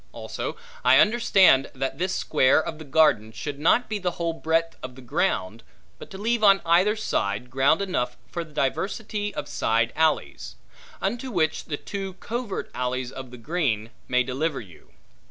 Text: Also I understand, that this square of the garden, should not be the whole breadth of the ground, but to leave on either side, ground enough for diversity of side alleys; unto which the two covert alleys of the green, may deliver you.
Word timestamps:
Also 0.13 0.55
I 0.83 0.97
understand, 0.97 1.69
that 1.75 1.99
this 1.99 2.15
square 2.15 2.59
of 2.59 2.79
the 2.79 2.83
garden, 2.85 3.31
should 3.31 3.59
not 3.59 3.87
be 3.87 3.99
the 3.99 4.13
whole 4.17 4.33
breadth 4.33 4.75
of 4.81 4.95
the 4.95 5.01
ground, 5.03 5.61
but 5.99 6.09
to 6.09 6.17
leave 6.17 6.43
on 6.43 6.59
either 6.65 6.95
side, 6.95 7.51
ground 7.51 7.83
enough 7.83 8.17
for 8.25 8.43
diversity 8.43 9.31
of 9.35 9.47
side 9.47 9.93
alleys; 9.95 10.55
unto 11.03 11.29
which 11.29 11.65
the 11.65 11.77
two 11.77 12.13
covert 12.13 12.71
alleys 12.73 13.11
of 13.11 13.29
the 13.29 13.37
green, 13.37 13.91
may 14.07 14.23
deliver 14.23 14.59
you. 14.59 14.89